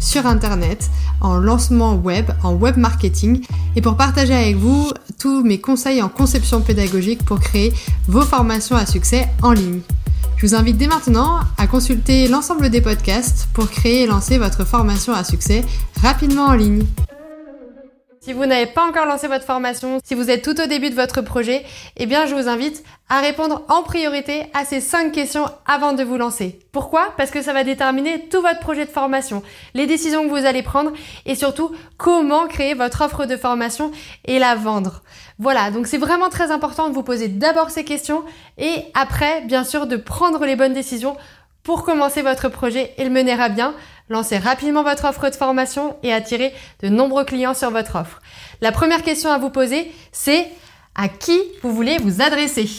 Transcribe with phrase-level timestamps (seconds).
[0.00, 0.90] sur Internet,
[1.20, 6.08] en lancement web, en web marketing et pour partager avec vous tous mes conseils en
[6.08, 7.72] conception pédagogique pour créer
[8.08, 9.80] vos formations à succès en ligne.
[10.36, 14.66] Je vous invite dès maintenant à consulter l'ensemble des podcasts pour créer et lancer votre
[14.66, 15.64] formation à succès
[16.02, 16.84] rapidement en ligne.
[18.26, 20.96] Si vous n'avez pas encore lancé votre formation, si vous êtes tout au début de
[20.96, 21.64] votre projet,
[21.96, 26.02] eh bien je vous invite à répondre en priorité à ces 5 questions avant de
[26.02, 26.58] vous lancer.
[26.72, 27.14] Pourquoi?
[27.16, 29.44] Parce que ça va déterminer tout votre projet de formation,
[29.74, 30.90] les décisions que vous allez prendre
[31.24, 33.92] et surtout comment créer votre offre de formation
[34.24, 35.04] et la vendre.
[35.38, 38.24] Voilà, donc c'est vraiment très important de vous poser d'abord ces questions
[38.58, 41.16] et après, bien sûr, de prendre les bonnes décisions
[41.66, 43.74] pour commencer votre projet et le mener à bien,
[44.08, 48.20] lancez rapidement votre offre de formation et attirer de nombreux clients sur votre offre.
[48.60, 50.46] La première question à vous poser, c'est
[50.94, 52.70] à qui vous voulez vous adresser?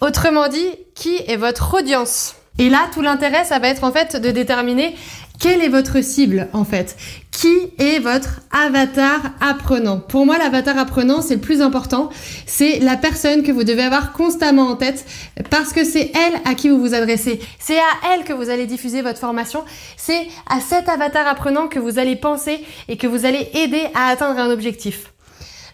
[0.00, 2.36] Autrement dit, qui est votre audience?
[2.58, 4.96] Et là, tout l'intérêt, ça va être en fait de déterminer
[5.40, 6.96] quelle est votre cible en fait?
[7.30, 9.98] Qui est votre avatar apprenant?
[9.98, 12.08] Pour moi, l'avatar apprenant, c'est le plus important.
[12.46, 15.04] C'est la personne que vous devez avoir constamment en tête
[15.50, 17.40] parce que c'est elle à qui vous vous adressez.
[17.58, 19.64] C'est à elle que vous allez diffuser votre formation.
[19.96, 24.08] C'est à cet avatar apprenant que vous allez penser et que vous allez aider à
[24.08, 25.12] atteindre un objectif.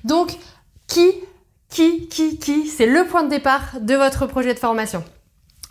[0.04, 0.30] Donc,
[0.88, 1.12] qui,
[1.68, 5.04] qui, qui, qui, c'est le point de départ de votre projet de formation.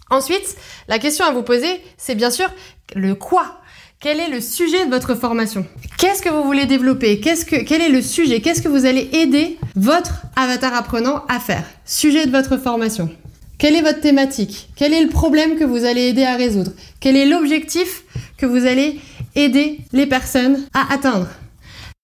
[0.10, 0.56] Ensuite,
[0.88, 2.50] la question à vous poser, c'est bien sûr
[2.96, 3.59] le quoi.
[4.02, 5.66] Quel est le sujet de votre formation?
[5.98, 7.20] Qu'est-ce que vous voulez développer?
[7.20, 8.40] Qu'est-ce que, Quel est le sujet?
[8.40, 11.66] Qu'est-ce que vous allez aider votre avatar apprenant à faire?
[11.84, 13.10] Sujet de votre formation.
[13.58, 14.70] Quelle est votre thématique?
[14.78, 16.72] Quel est le problème que vous allez aider à résoudre?
[17.02, 18.04] Quel est l'objectif
[18.38, 19.02] que vous allez
[19.36, 21.28] aider les personnes à atteindre?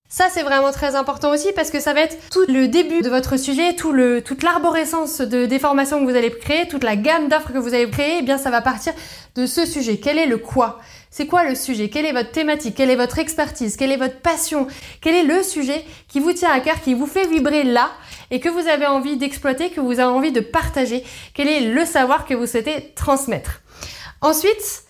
[0.09, 3.09] Ça, c'est vraiment très important aussi parce que ça va être tout le début de
[3.09, 6.97] votre sujet, tout le, toute l'arborescence de, des formations que vous allez créer, toute la
[6.97, 8.91] gamme d'offres que vous allez créer, eh bien, ça va partir
[9.35, 9.97] de ce sujet.
[9.97, 10.79] Quel est le quoi?
[11.17, 11.89] C'est quoi le sujet?
[11.89, 12.75] Quelle est votre thématique?
[12.75, 13.77] Quelle est votre expertise?
[13.77, 14.67] Quelle est votre passion?
[14.99, 17.89] Quel est le sujet qui vous tient à cœur, qui vous fait vibrer là
[18.31, 21.05] et que vous avez envie d'exploiter, que vous avez envie de partager?
[21.33, 23.61] Quel est le savoir que vous souhaitez transmettre?
[24.19, 24.83] Ensuite,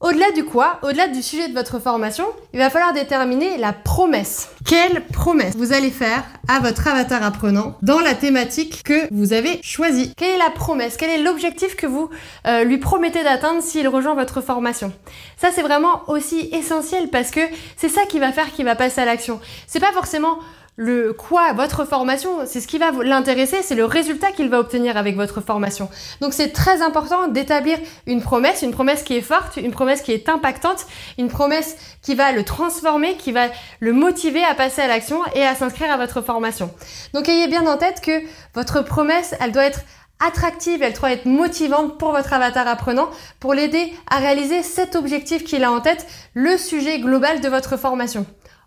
[0.00, 4.48] au-delà du quoi, au-delà du sujet de votre formation, il va falloir déterminer la promesse.
[4.64, 9.60] Quelle promesse vous allez faire à votre avatar apprenant dans la thématique que vous avez
[9.62, 10.12] choisie?
[10.16, 10.96] Quelle est la promesse?
[10.96, 12.10] Quel est l'objectif que vous
[12.46, 14.92] euh, lui promettez d'atteindre s'il rejoint votre formation?
[15.36, 17.40] Ça c'est vraiment aussi essentiel parce que
[17.76, 19.40] c'est ça qui va faire qu'il va passer à l'action.
[19.66, 20.38] C'est pas forcément
[20.80, 24.96] le quoi, votre formation, c'est ce qui va l'intéresser, c'est le résultat qu'il va obtenir
[24.96, 25.90] avec votre formation.
[26.20, 30.12] Donc c'est très important d'établir une promesse, une promesse qui est forte, une promesse qui
[30.12, 30.86] est impactante,
[31.18, 33.48] une promesse qui va le transformer, qui va
[33.80, 36.70] le motiver à passer à l'action et à s'inscrire à votre formation.
[37.12, 38.22] Donc ayez bien en tête que
[38.54, 39.80] votre promesse, elle doit être
[40.20, 43.10] attractive, elle doit être motivante pour votre avatar apprenant,
[43.40, 47.76] pour l'aider à réaliser cet objectif qu'il a en tête, le sujet global de votre
[47.76, 48.26] formation.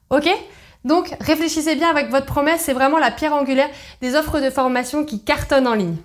[0.10, 0.30] Ok?
[0.84, 3.70] Donc réfléchissez bien avec votre promesse, c'est vraiment la pierre angulaire
[4.02, 5.98] des offres de formation qui cartonnent en ligne.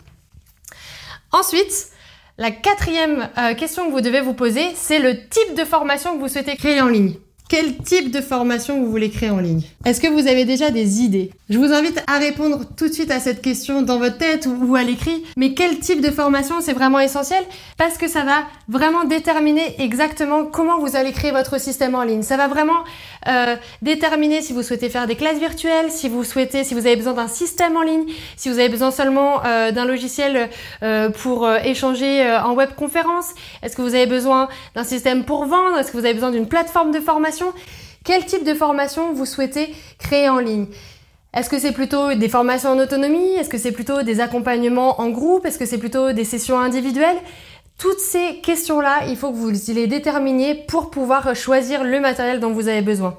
[1.32, 1.88] Ensuite,
[2.38, 6.20] la quatrième euh, question que vous devez vous poser, c'est le type de formation que
[6.20, 7.14] vous souhaitez créer en ligne.
[7.48, 9.62] Quel type de formation vous voulez créer en ligne?
[9.84, 11.30] Est-ce que vous avez déjà des idées?
[11.48, 14.74] Je vous invite à répondre tout de suite à cette question dans votre tête ou
[14.74, 15.22] à l'écrit.
[15.36, 17.44] Mais quel type de formation c'est vraiment essentiel?
[17.78, 22.22] Parce que ça va vraiment déterminer exactement comment vous allez créer votre système en ligne.
[22.22, 22.82] Ça va vraiment
[23.28, 26.96] euh, déterminer si vous souhaitez faire des classes virtuelles, si vous souhaitez, si vous avez
[26.96, 28.06] besoin d'un système en ligne,
[28.36, 30.50] si vous avez besoin seulement euh, d'un logiciel
[30.82, 33.34] euh, pour échanger en web conférence.
[33.62, 35.78] Est-ce que vous avez besoin d'un système pour vendre?
[35.78, 37.35] Est-ce que vous avez besoin d'une plateforme de formation?
[38.04, 40.66] Quel type de formation vous souhaitez créer en ligne?
[41.34, 43.34] Est-ce que c'est plutôt des formations en autonomie?
[43.34, 45.44] Est-ce que c'est plutôt des accompagnements en groupe?
[45.44, 47.18] Est-ce que c'est plutôt des sessions individuelles?
[47.78, 52.52] Toutes ces questions-là, il faut que vous les déterminiez pour pouvoir choisir le matériel dont
[52.52, 53.18] vous avez besoin.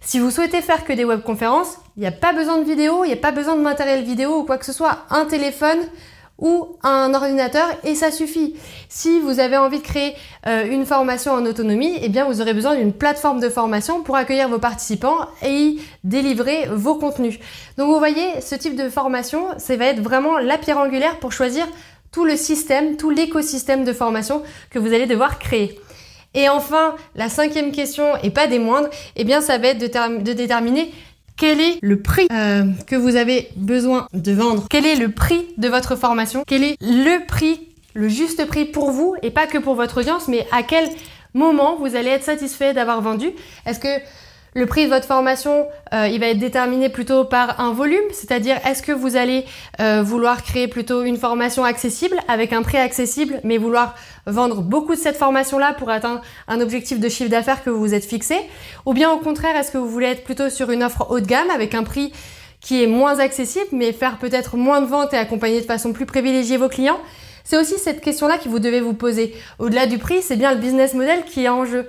[0.00, 3.08] Si vous souhaitez faire que des webconférences, il n'y a pas besoin de vidéo, il
[3.08, 4.98] n'y a pas besoin de matériel vidéo ou quoi que ce soit.
[5.10, 5.80] Un téléphone,
[6.38, 8.54] ou un ordinateur et ça suffit.
[8.88, 10.14] Si vous avez envie de créer
[10.46, 14.16] euh, une formation en autonomie, eh bien vous aurez besoin d'une plateforme de formation pour
[14.16, 17.38] accueillir vos participants et y délivrer vos contenus.
[17.78, 21.32] Donc vous voyez, ce type de formation, ça va être vraiment la pierre angulaire pour
[21.32, 21.66] choisir
[22.12, 25.78] tout le système, tout l'écosystème de formation que vous allez devoir créer.
[26.34, 30.22] Et enfin, la cinquième question, et pas des moindres, eh bien ça va être de,
[30.22, 30.92] de déterminer
[31.36, 34.66] quel est le prix euh, que vous avez besoin de vendre?
[34.70, 36.44] Quel est le prix de votre formation?
[36.46, 37.60] Quel est le prix,
[37.94, 40.88] le juste prix pour vous et pas que pour votre audience, mais à quel
[41.34, 43.30] moment vous allez être satisfait d'avoir vendu?
[43.66, 44.02] Est-ce que
[44.56, 48.56] le prix de votre formation, euh, il va être déterminé plutôt par un volume, c'est-à-dire
[48.66, 49.44] est-ce que vous allez
[49.80, 53.94] euh, vouloir créer plutôt une formation accessible avec un prix accessible, mais vouloir
[54.24, 57.92] vendre beaucoup de cette formation-là pour atteindre un objectif de chiffre d'affaires que vous vous
[57.92, 58.36] êtes fixé,
[58.86, 61.26] ou bien au contraire, est-ce que vous voulez être plutôt sur une offre haut de
[61.26, 62.14] gamme avec un prix
[62.62, 66.06] qui est moins accessible, mais faire peut-être moins de ventes et accompagner de façon plus
[66.06, 66.98] privilégiée vos clients?
[67.44, 69.34] C'est aussi cette question-là que vous devez vous poser.
[69.58, 71.86] Au-delà du prix, c'est bien le business model qui est en jeu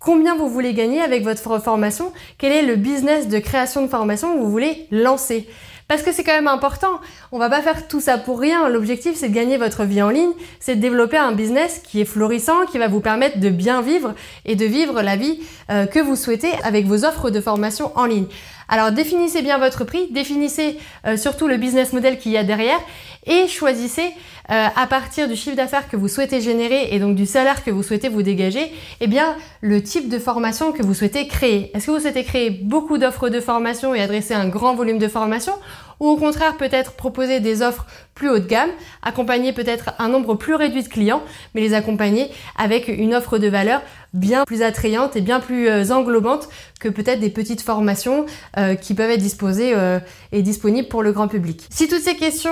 [0.00, 4.34] combien vous voulez gagner avec votre formation, quel est le business de création de formation
[4.34, 5.46] que vous voulez lancer.
[5.90, 7.00] Parce que c'est quand même important.
[7.32, 8.68] On va pas faire tout ça pour rien.
[8.68, 10.30] L'objectif, c'est de gagner votre vie en ligne,
[10.60, 14.14] c'est de développer un business qui est florissant, qui va vous permettre de bien vivre
[14.44, 18.04] et de vivre la vie euh, que vous souhaitez avec vos offres de formation en
[18.04, 18.26] ligne.
[18.72, 22.78] Alors définissez bien votre prix, définissez euh, surtout le business model qu'il y a derrière
[23.26, 24.14] et choisissez
[24.50, 27.72] euh, à partir du chiffre d'affaires que vous souhaitez générer et donc du salaire que
[27.72, 31.72] vous souhaitez vous dégager, eh bien le type de formation que vous souhaitez créer.
[31.74, 35.08] Est-ce que vous souhaitez créer beaucoup d'offres de formation et adresser un grand volume de
[35.08, 35.52] formation
[35.98, 38.70] ou au contraire peut-être proposer des offres plus haut de gamme,
[39.02, 41.22] accompagner peut-être un nombre plus réduit de clients,
[41.54, 43.80] mais les accompagner avec une offre de valeur
[44.12, 46.48] bien plus attrayante et bien plus euh, englobante
[46.80, 48.26] que peut-être des petites formations
[48.56, 50.00] euh, qui peuvent être disposées euh,
[50.32, 51.66] et disponibles pour le grand public.
[51.70, 52.50] Si toutes ces questions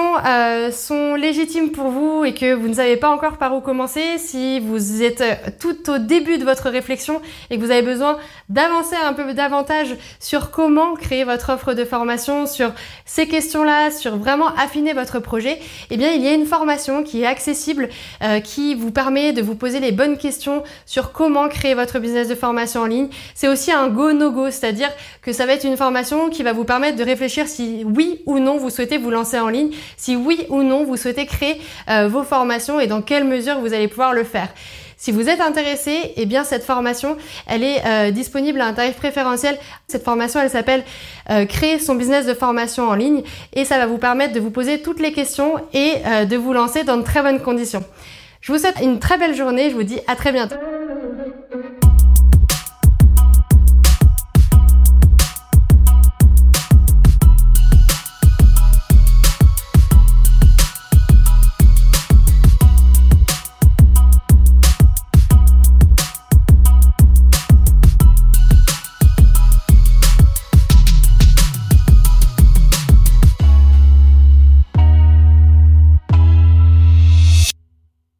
[0.73, 4.61] sont légitimes pour vous et que vous ne savez pas encore par où commencer, si
[4.61, 7.21] vous êtes tout au début de votre réflexion
[7.51, 8.19] et que vous avez besoin
[8.49, 12.73] d'avancer un peu davantage sur comment créer votre offre de formation, sur
[13.05, 15.58] ces questions-là, sur vraiment affiner votre projet,
[15.91, 17.89] eh bien il y a une formation qui est accessible,
[18.45, 22.35] qui vous permet de vous poser les bonnes questions sur comment créer votre business de
[22.35, 23.09] formation en ligne.
[23.35, 24.91] C'est aussi un go no go, c'est-à-dire
[25.23, 28.39] que ça va être une formation qui va vous permettre de réfléchir si oui ou
[28.39, 32.09] non vous souhaitez vous lancer en ligne, si oui ou non vous souhaitez créer euh,
[32.09, 34.49] vos formations et dans quelle mesure vous allez pouvoir le faire.
[34.99, 37.17] Si vous êtes intéressé, eh bien cette formation,
[37.47, 39.57] elle est euh, disponible à un tarif préférentiel.
[39.87, 40.83] Cette formation, elle s'appelle
[41.31, 43.23] euh, Créer son business de formation en ligne
[43.53, 45.95] et ça va vous permettre de vous poser toutes les questions et
[46.27, 47.85] de vous lancer dans de très bonnes conditions.
[48.41, 50.57] Je vous souhaite une très belle journée, je vous dis à très bientôt.